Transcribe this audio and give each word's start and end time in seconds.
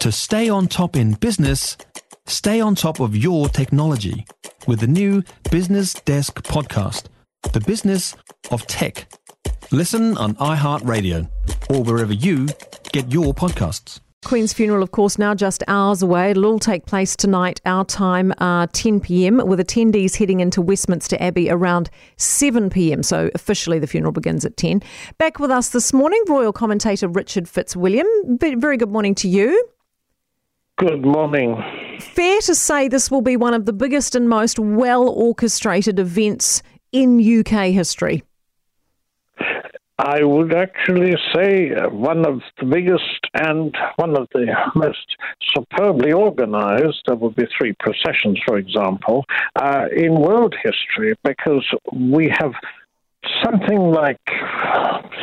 To 0.00 0.10
stay 0.10 0.48
on 0.48 0.66
top 0.66 0.96
in 0.96 1.12
business, 1.12 1.76
stay 2.26 2.58
on 2.58 2.74
top 2.74 3.00
of 3.00 3.14
your 3.14 3.50
technology 3.50 4.24
with 4.66 4.80
the 4.80 4.86
new 4.86 5.22
Business 5.50 5.92
Desk 5.92 6.42
podcast, 6.42 7.08
The 7.52 7.60
Business 7.60 8.16
of 8.50 8.66
Tech. 8.66 9.12
Listen 9.70 10.16
on 10.16 10.36
iHeartRadio 10.36 11.28
or 11.68 11.82
wherever 11.82 12.14
you 12.14 12.48
get 12.92 13.12
your 13.12 13.34
podcasts. 13.34 14.00
Queen's 14.24 14.54
funeral, 14.54 14.82
of 14.82 14.90
course, 14.92 15.18
now 15.18 15.34
just 15.34 15.62
hours 15.68 16.00
away. 16.00 16.30
It'll 16.30 16.46
all 16.46 16.58
take 16.58 16.86
place 16.86 17.14
tonight, 17.14 17.60
our 17.66 17.84
time, 17.84 18.32
uh, 18.38 18.68
10 18.72 19.00
pm, 19.00 19.46
with 19.46 19.60
attendees 19.60 20.16
heading 20.16 20.40
into 20.40 20.62
Westminster 20.62 21.18
Abbey 21.20 21.50
around 21.50 21.90
7 22.16 22.70
pm. 22.70 23.02
So 23.02 23.30
officially 23.34 23.78
the 23.78 23.86
funeral 23.86 24.12
begins 24.12 24.46
at 24.46 24.56
10. 24.56 24.82
Back 25.18 25.38
with 25.38 25.50
us 25.50 25.68
this 25.68 25.92
morning, 25.92 26.22
royal 26.26 26.54
commentator 26.54 27.06
Richard 27.06 27.46
Fitzwilliam. 27.46 28.06
Very 28.38 28.78
good 28.78 28.90
morning 28.90 29.14
to 29.16 29.28
you. 29.28 29.68
Good 30.80 31.04
morning. 31.04 31.62
Fair 32.00 32.40
to 32.40 32.54
say 32.54 32.88
this 32.88 33.10
will 33.10 33.20
be 33.20 33.36
one 33.36 33.52
of 33.52 33.66
the 33.66 33.72
biggest 33.74 34.14
and 34.14 34.26
most 34.26 34.58
well 34.58 35.10
orchestrated 35.10 35.98
events 35.98 36.62
in 36.90 37.20
UK 37.20 37.66
history. 37.66 38.24
I 39.98 40.24
would 40.24 40.54
actually 40.54 41.16
say 41.34 41.74
uh, 41.74 41.90
one 41.90 42.24
of 42.24 42.40
the 42.58 42.64
biggest 42.64 43.20
and 43.34 43.76
one 43.96 44.16
of 44.16 44.26
the 44.32 44.46
most 44.74 45.16
superbly 45.54 46.12
organized. 46.12 47.02
There 47.06 47.16
will 47.16 47.32
be 47.32 47.46
three 47.58 47.74
processions, 47.78 48.40
for 48.46 48.56
example, 48.56 49.26
uh, 49.56 49.84
in 49.94 50.14
world 50.14 50.54
history, 50.64 51.14
because 51.22 51.66
we 51.92 52.32
have 52.40 52.52
something 53.44 53.90
like 53.90 54.18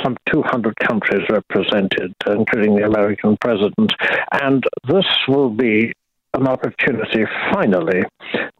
some 0.03 0.17
200 0.31 0.75
countries 0.79 1.27
represented, 1.29 2.13
including 2.27 2.75
the 2.75 2.85
American 2.85 3.37
president, 3.39 3.91
and 4.31 4.63
this 4.87 5.05
will 5.27 5.49
be 5.49 5.93
an 6.33 6.47
opportunity 6.47 7.23
finally 7.51 8.03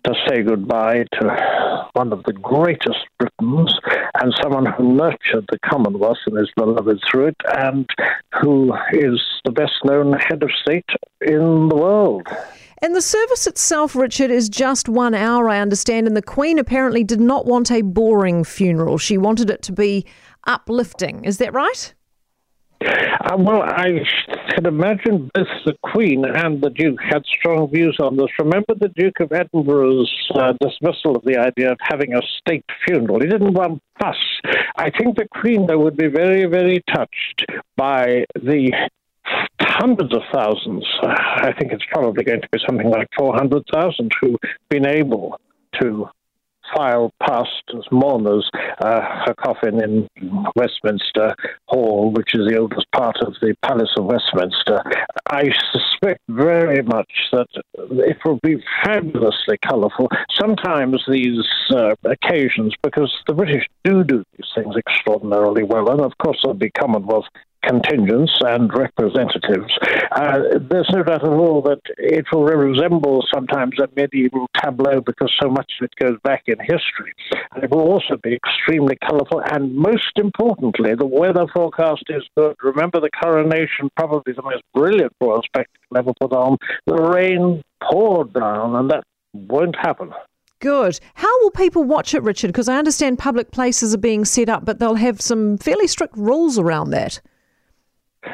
to 0.04 0.14
say 0.28 0.42
goodbye 0.42 1.06
to 1.14 1.90
one 1.94 2.12
of 2.12 2.24
the 2.24 2.34
greatest 2.34 3.06
Britons 3.20 3.74
and 4.22 4.34
someone 4.42 4.66
who 4.66 4.94
nurtured 4.94 5.46
the 5.52 5.60
Commonwealth 5.66 6.18
and 6.26 6.40
is 6.40 6.52
beloved 6.56 7.00
through 7.10 7.28
it 7.28 7.36
and 7.56 7.88
who 8.42 8.74
is 8.94 9.22
the 9.46 9.52
best 9.52 9.74
known 9.84 10.14
head 10.14 10.44
of 10.44 10.50
state 10.62 10.90
in 11.22 11.70
the 11.70 11.76
world. 11.76 12.28
And 12.82 12.96
the 12.96 13.02
service 13.02 13.48
itself, 13.48 13.96
Richard, 13.96 14.30
is 14.30 14.50
just 14.50 14.88
one 14.88 15.16
hour, 15.16 15.50
I 15.50 15.60
understand. 15.60 16.06
And 16.06 16.16
the 16.16 16.22
Queen 16.22 16.60
apparently 16.60 17.04
did 17.04 17.20
not 17.20 17.48
want 17.48 17.72
a 17.72 17.82
boring 17.82 18.44
funeral. 18.44 19.00
She 19.00 19.18
wanted 19.18 19.50
it 19.50 19.64
to 19.64 19.72
be 19.72 20.06
uplifting. 20.48 21.24
Is 21.26 21.38
that 21.38 21.54
right? 21.54 21.94
Uh, 22.82 23.36
well, 23.38 23.64
I 23.64 24.00
can 24.54 24.66
imagine 24.66 25.30
both 25.34 25.48
the 25.66 25.76
Queen 25.84 26.24
and 26.24 26.62
the 26.62 26.70
Duke 26.70 27.00
had 27.02 27.24
strong 27.26 27.70
views 27.72 27.98
on 28.00 28.16
this. 28.16 28.28
Remember 28.40 28.76
the 28.80 28.90
Duke 28.90 29.20
of 29.20 29.32
Edinburgh's 29.32 30.12
uh, 30.36 30.54
dismissal 30.62 31.16
of 31.16 31.24
the 31.26 31.38
idea 31.38 31.72
of 31.72 31.78
having 31.82 32.14
a 32.14 32.22
state 32.40 32.66
funeral. 32.86 33.20
He 33.20 33.28
didn't 33.28 33.54
want 33.54 33.82
fuss. 34.00 34.16
I 34.78 34.92
think 34.92 35.18
the 35.18 35.28
Queen, 35.42 35.66
though, 35.68 35.80
would 35.80 35.98
be 35.98 36.08
very, 36.08 36.46
very 36.46 36.84
touched 36.94 37.46
by 37.76 38.26
the 38.36 38.72
hundreds 39.60 40.14
of 40.16 40.22
thousands. 40.34 40.86
Uh, 41.04 41.08
I 41.10 41.54
think 41.60 41.72
it's 41.72 41.86
probably 41.92 42.24
going 42.24 42.42
to 42.42 42.50
be 42.52 42.60
something 42.66 42.90
like 42.90 43.08
400,000 43.18 44.12
who've 44.22 44.38
been 44.70 44.86
able 44.86 45.40
to 45.82 46.08
file 46.76 47.12
past 47.26 47.64
as 47.76 47.84
mourners 47.92 48.50
uh, 48.80 49.02
her 49.26 49.34
coffin 49.36 49.82
in 49.82 50.08
Westminster 50.56 51.36
Hall, 51.68 52.12
which 52.12 52.36
is 52.36 52.48
the 52.48 52.58
oldest 52.58 52.86
part 52.92 53.18
of 53.22 53.34
the 53.42 53.56
Palace 53.64 53.94
of 53.98 54.06
Westminster. 54.06 54.82
I 55.30 55.50
suspect 55.72 56.22
very 56.30 56.82
much 56.84 57.12
that 57.32 57.48
it 57.76 58.18
will 58.26 58.40
be 58.44 58.64
fabulously 58.84 59.58
colourful. 59.68 60.10
Sometimes 60.40 61.04
these 61.08 61.46
uh, 61.72 61.96
occasions, 62.04 62.74
because 62.84 63.14
the 63.28 63.34
British 63.34 63.66
do 63.84 64.04
do 64.04 64.24
these 64.38 64.48
things 64.56 64.76
extraordinarily 64.76 65.64
well, 65.64 65.90
and 65.90 66.02
of 66.02 66.18
course 66.18 66.40
there'll 66.44 66.58
be 66.58 66.72
Commonwealth 66.72 67.26
contingents 67.68 68.32
and 68.42 68.72
representatives. 68.74 69.72
Uh, 70.12 70.40
there's 70.70 70.90
no 70.94 71.04
doubt 71.04 71.24
at 71.24 71.30
all 71.30 71.62
that 71.62 71.82
it 71.98 72.26
will 72.32 72.44
resemble 72.44 73.24
sometimes 73.34 73.76
a 73.80 73.88
medieval 73.96 74.48
tableau 74.62 75.02
because 75.02 75.32
so 75.42 75.50
much 75.50 75.72
of 75.80 75.86
it 75.86 75.96
goes 76.04 76.18
back 76.24 76.44
in 76.48 76.58
history. 76.60 77.14
And 77.54 77.64
it 77.64 77.70
will 77.70 77.82
also 77.82 78.18
be 78.22 78.34
extremely 78.34 78.98
colourful, 79.08 79.42
and 79.52 79.76
most 79.76 80.14
importantly, 80.16 80.96
the 80.96 81.06
weather 81.06 81.46
forecast 81.54 82.04
is 82.10 82.24
good. 82.36 82.56
Remember 82.64 83.00
the 83.00 83.10
coronation, 83.22 83.90
probably 83.96 84.34
the 84.34 84.42
most 84.42 84.64
brilliant 84.74 85.14
royal 85.22 85.42
spectacle 85.44 85.98
ever 85.98 86.12
put 86.20 86.32
on. 86.34 86.58
The 86.86 86.96
rain 86.96 87.62
poured 87.84 88.34
down, 88.34 88.76
and 88.76 88.90
that 88.90 89.04
won't 89.34 89.76
happen. 89.76 90.12
Good. 90.60 91.00
How 91.14 91.42
will 91.42 91.52
people 91.52 91.84
watch 91.84 92.16
it, 92.16 92.24
Richard? 92.24 92.48
Because 92.48 92.68
I 92.68 92.78
understand 92.78 93.20
public 93.20 93.52
places 93.52 93.94
are 93.94 94.00
being 94.00 94.26
set 94.26 94.50
up, 94.50 94.66
but 94.66 94.80
they'll 94.80 94.96
have 94.96 95.22
some 95.22 95.58
fairly 95.58 95.88
strict 95.88 96.18
rules 96.18 96.58
around 96.58 96.90
that. 96.92 97.22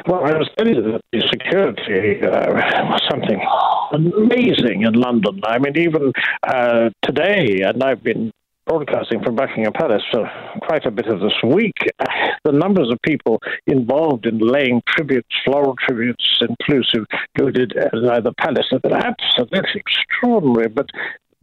Well, 0.08 0.26
I 0.26 0.38
was 0.38 0.50
you 0.60 0.82
that 0.82 1.02
the 1.12 1.22
security 1.30 2.22
uh, 2.22 2.54
was 2.54 3.02
something 3.10 3.40
amazing 3.94 4.84
in 4.84 4.94
London. 4.94 5.40
I 5.46 5.60
mean, 5.60 5.78
even 5.78 6.12
uh, 6.48 6.90
today, 7.02 7.62
and 7.62 7.84
I've 7.84 8.04
been 8.04 8.32
broadcasting 8.66 9.22
from 9.24 9.36
Buckingham 9.36 9.74
Palace 9.74 10.04
for 10.12 10.30
quite 10.62 10.86
a 10.86 10.92
bit 10.92 11.08
of 11.08 11.20
this 11.20 11.34
week, 11.44 11.76
the 12.44 12.52
numbers 12.52 12.90
of 12.92 13.00
people 13.02 13.40
involved 13.68 14.26
in 14.26 14.40
laying 14.40 14.82
tributes, 14.88 15.30
floral 15.46 15.76
tributes, 15.88 16.42
inclusive, 16.42 17.06
included 17.36 17.74
uh, 17.78 18.20
the 18.22 18.34
palace, 18.38 18.68
have 18.72 18.82
been 18.82 18.94
absolutely 18.94 19.82
extraordinary. 19.82 20.70
But 20.70 20.88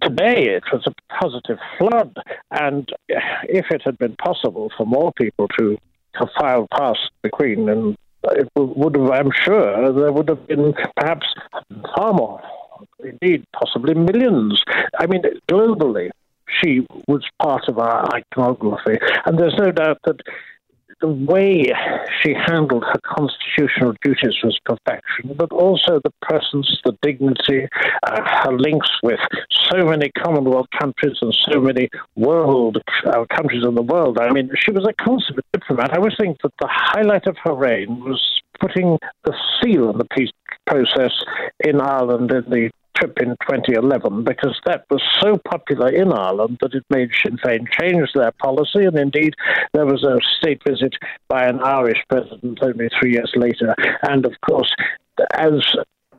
today 0.03 0.49
it 0.49 0.65
was 0.73 0.87
a 0.87 1.15
positive 1.21 1.59
flood, 1.79 2.17
and 2.51 2.89
if 3.09 3.67
it 3.71 3.83
had 3.85 3.99
been 3.99 4.17
possible 4.17 4.71
for 4.77 4.87
more 4.87 5.13
people 5.13 5.49
to 5.59 5.77
have 6.15 6.29
filed 6.39 6.69
past 6.71 7.11
the 7.23 7.31
Queen 7.31 7.69
and 7.69 7.97
it 8.25 8.49
would 8.55 8.97
have, 8.97 9.11
I'm 9.11 9.31
sure, 9.33 9.93
there 9.93 10.13
would 10.13 10.29
have 10.29 10.47
been 10.47 10.75
perhaps 10.97 11.27
far 11.95 12.13
more, 12.13 12.43
indeed, 13.03 13.45
possibly 13.53 13.95
millions. 13.95 14.63
I 14.99 15.07
mean, 15.07 15.23
globally, 15.49 16.11
she 16.61 16.87
was 17.07 17.25
part 17.41 17.69
of 17.69 17.79
our 17.79 18.07
iconography, 18.15 18.99
and 19.25 19.39
there's 19.39 19.57
no 19.57 19.71
doubt 19.71 19.99
that 20.05 20.21
the 21.01 21.09
way 21.09 21.73
she 22.21 22.35
handled 22.35 22.85
her 22.85 23.01
constitutional 23.05 23.95
duties 24.03 24.37
was 24.43 24.59
perfection, 24.65 25.35
but 25.37 25.51
also 25.53 26.01
the 26.05 26.13
presence, 26.23 26.81
the 26.85 26.97
dignity, 27.03 27.69
uh, 28.03 28.43
her 28.45 28.57
links 28.59 28.91
with 29.03 29.21
so 29.51 29.85
many 29.85 30.11
Commonwealth 30.11 30.67
countries 30.79 31.17
and 31.21 31.37
so 31.51 31.61
many 31.61 31.89
world 32.17 32.79
uh, 33.07 33.25
countries 33.35 33.65
in 33.65 33.75
the 33.75 33.83
world. 33.83 34.19
I 34.19 34.31
mean, 34.33 34.51
she 34.57 34.73
was 34.73 34.87
a 34.87 34.93
consummate 35.03 35.45
diplomat. 35.53 35.93
I 35.93 35.97
always 35.97 36.17
think 36.19 36.39
that 36.43 36.53
the 36.61 36.69
highlight 36.71 37.27
of 37.27 37.37
her 37.45 37.55
reign 37.55 38.01
was 38.01 38.21
putting 38.61 38.99
the 39.25 39.35
seal 39.63 39.89
on 39.89 39.99
the 39.99 40.05
peace 40.05 40.31
process 40.67 41.13
in 41.65 41.81
Ireland 41.81 42.31
in 42.31 42.45
the 42.51 42.71
trip 42.97 43.19
in 43.21 43.31
2011 43.49 44.25
because 44.25 44.59
that 44.67 44.85
was 44.91 45.03
so 45.21 45.39
popular 45.49 45.89
in 45.89 46.13
Ireland 46.13 46.59
that 46.61 46.75
it 46.75 46.85
made 46.91 47.11
Sinn 47.23 47.39
Féin 47.39 47.67
change 47.81 48.11
their 48.15 48.33
policy. 48.33 48.85
And 48.85 48.99
indeed, 48.99 49.35
there 49.73 49.87
was 49.87 50.05
a 50.05 50.19
state 50.39 50.63
visit 50.67 50.95
by 51.29 51.47
an 51.47 51.61
Irish 51.61 52.03
president 52.09 52.59
only 52.63 52.89
three 53.01 53.13
years 53.13 53.33
later. 53.37 53.75
And 54.03 54.27
of 54.27 54.33
course, 54.49 54.75
as 55.35 55.63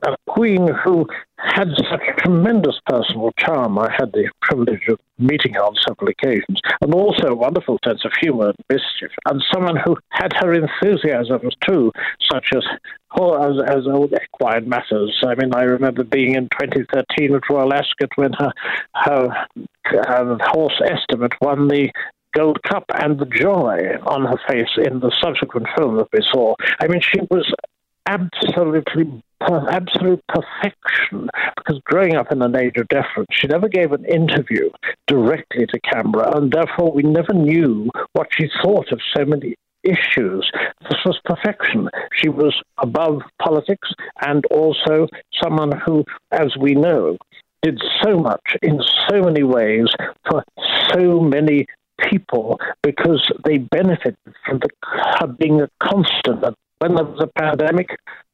a 0.03 0.15
queen 0.27 0.67
who 0.83 1.05
had 1.37 1.69
such 1.89 2.01
tremendous 2.19 2.79
personal 2.85 3.31
charm. 3.37 3.77
I 3.77 3.89
had 3.97 4.11
the 4.13 4.29
privilege 4.41 4.81
of 4.89 4.99
meeting 5.17 5.53
her 5.55 5.63
on 5.63 5.75
several 5.87 6.09
occasions, 6.09 6.59
and 6.81 6.93
also 6.93 7.27
a 7.27 7.35
wonderful 7.35 7.77
sense 7.85 8.03
of 8.05 8.11
humour 8.19 8.47
and 8.47 8.57
mischief, 8.69 9.11
and 9.25 9.43
someone 9.53 9.75
who 9.75 9.97
had 10.09 10.33
her 10.39 10.53
enthusiasms 10.53 11.55
too, 11.67 11.91
such 12.31 12.49
as 12.55 12.63
Oh, 13.19 13.33
as, 13.33 13.61
as 13.67 13.88
old 13.88 14.13
equine 14.13 14.69
matters. 14.69 15.22
I 15.27 15.35
mean, 15.35 15.53
I 15.53 15.63
remember 15.63 16.03
being 16.03 16.35
in 16.35 16.47
2013 16.59 17.35
at 17.35 17.49
Royal 17.49 17.73
Ascot 17.73 18.09
when 18.16 18.31
her, 18.34 18.52
her, 18.96 19.47
her 19.84 20.37
horse 20.49 20.81
Estimate 20.85 21.34
won 21.41 21.67
the 21.67 21.91
Gold 22.34 22.59
Cup 22.63 22.85
and 22.93 23.19
the 23.19 23.25
joy 23.25 23.79
on 24.05 24.25
her 24.25 24.40
face 24.47 24.69
in 24.78 25.02
the 25.02 25.11
subsequent 25.22 25.67
film 25.78 25.97
that 25.97 26.08
we 26.13 26.19
saw. 26.31 26.55
I 26.79 26.87
mean, 26.87 27.02
she 27.02 27.19
was 27.29 27.52
absolutely 28.08 29.22
absolute 29.41 30.23
perfection 30.28 31.29
because 31.58 31.81
growing 31.85 32.16
up 32.16 32.31
in 32.31 32.41
an 32.41 32.55
age 32.55 32.78
of 32.78 32.87
deference, 32.87 33.28
she 33.31 33.47
never 33.47 33.67
gave 33.67 33.91
an 33.91 34.05
interview 34.05 34.69
directly 35.08 35.66
to 35.66 35.79
camera, 35.91 36.37
and 36.37 36.52
therefore 36.52 36.91
we 36.91 37.03
never 37.03 37.34
knew 37.34 37.90
what 38.13 38.28
she 38.31 38.49
thought 38.63 38.91
of 38.91 38.99
so 39.16 39.25
many 39.25 39.55
issues. 39.83 40.49
This 40.81 40.99
was 41.05 41.19
perfection. 41.25 41.89
She 42.13 42.29
was 42.29 42.55
above 42.78 43.22
politics 43.41 43.89
and 44.25 44.45
also 44.47 45.07
someone 45.41 45.72
who, 45.85 46.05
as 46.31 46.55
we 46.59 46.73
know, 46.73 47.17
did 47.61 47.79
so 48.01 48.17
much 48.17 48.55
in 48.61 48.79
so 49.09 49.22
many 49.22 49.43
ways 49.43 49.87
for 50.29 50.43
so 50.91 51.19
many 51.19 51.67
people 52.09 52.59
because 52.81 53.22
they 53.45 53.59
benefited 53.59 54.17
from 54.45 54.59
the, 54.59 54.69
her 55.19 55.28
being 55.28 55.61
a 55.61 55.69
constant. 55.79 56.43
When 56.79 56.95
there 56.95 57.05
was 57.05 57.22
a 57.22 57.39
pandemic, 57.39 57.89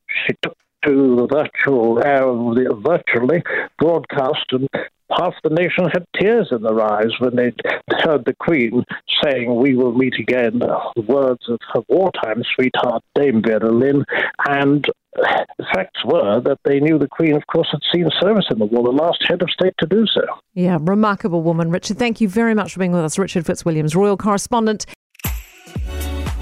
she 0.08 0.34
took 0.42 0.56
to 0.88 1.16
the 1.16 1.28
virtual, 1.28 2.00
uh, 2.00 2.74
virtually 2.76 3.44
broadcast, 3.78 4.46
and 4.52 4.68
half 5.12 5.34
the 5.44 5.50
nation 5.50 5.86
had 5.92 6.06
tears 6.20 6.50
in 6.52 6.62
their 6.62 6.82
eyes 6.82 7.12
when 7.20 7.36
they 7.36 7.52
heard 8.04 8.26
the 8.26 8.36
Queen 8.40 8.84
saying, 9.24 9.56
We 9.56 9.76
will 9.76 9.94
meet 9.94 10.16
again, 10.20 10.60
the 10.60 11.02
words 11.08 11.48
of 11.50 11.60
her 11.74 11.82
wartime 11.88 12.44
sweetheart, 12.56 13.04
Dame 13.16 13.42
Vera 13.46 13.72
Lynn. 13.72 14.04
And 14.48 14.86
the 15.16 15.66
facts 15.74 16.04
were 16.06 16.42
that 16.42 16.60
they 16.64 16.80
knew 16.80 17.00
the 17.00 17.08
Queen, 17.08 17.36
of 17.36 17.46
course, 17.48 17.68
had 17.72 17.82
seen 17.94 18.10
service 18.20 18.46
in 18.52 18.60
the 18.60 18.66
war, 18.66 18.84
the 18.84 18.92
last 18.92 19.26
head 19.28 19.42
of 19.42 19.50
state 19.50 19.74
to 19.80 19.88
do 19.88 20.06
so. 20.08 20.22
Yeah, 20.54 20.78
remarkable 20.82 21.42
woman, 21.42 21.72
Richard. 21.72 21.98
Thank 21.98 22.22
you 22.22 22.30
very 22.30 22.54
much 22.54 22.74
for 22.74 22.80
being 22.80 22.92
with 22.92 23.02
us. 23.02 23.18
Richard 23.18 23.46
Fitzwilliams, 23.46 23.96
Royal 23.96 24.18
Correspondent. 24.18 24.86